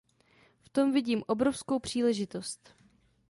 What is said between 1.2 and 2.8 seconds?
obrovskou příležitost.